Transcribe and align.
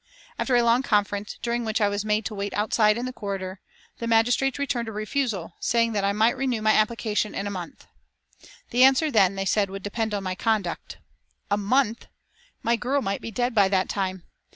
After 0.39 0.55
a 0.55 0.63
long 0.63 0.81
conference, 0.81 1.37
during 1.43 1.63
which 1.63 1.79
I 1.79 1.87
was 1.87 2.03
made 2.03 2.25
to 2.25 2.33
wait 2.33 2.55
outside 2.55 2.97
in 2.97 3.05
the 3.05 3.13
corridor, 3.13 3.61
the 3.99 4.07
magistrates 4.07 4.57
returned 4.57 4.87
a 4.87 4.91
refusal, 4.91 5.53
saying 5.59 5.91
that 5.93 6.03
I 6.03 6.11
might 6.11 6.35
renew 6.35 6.59
my 6.59 6.71
application 6.73 7.35
in 7.35 7.45
a 7.45 7.51
month. 7.51 7.85
The 8.71 8.83
answer 8.83 9.11
then, 9.11 9.35
they 9.35 9.45
said, 9.45 9.69
would 9.69 9.83
depend 9.83 10.15
on 10.15 10.23
my 10.23 10.33
conduct. 10.33 10.97
A 11.51 11.57
month! 11.57 12.07
My 12.63 12.75
girl 12.75 13.03
might 13.03 13.21
be 13.21 13.29
dead 13.29 13.53
by 13.53 13.67
that 13.67 13.89
time. 13.89 14.23